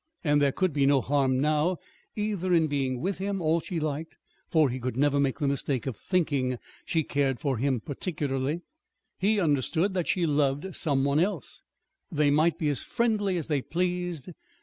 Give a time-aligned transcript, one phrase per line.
[0.23, 1.77] And there could be no harm now,
[2.15, 4.15] either, in being with him all she liked,
[4.49, 8.63] for he could never make the mistake of thinking she cared for him particularly.
[9.19, 11.61] He understood that she loved some one else.
[12.11, 14.31] They might be as friendly as they pleased.